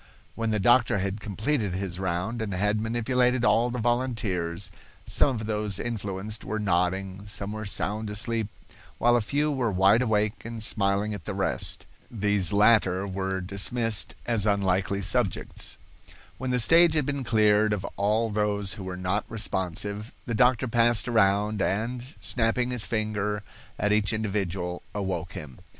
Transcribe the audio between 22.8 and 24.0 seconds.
finger at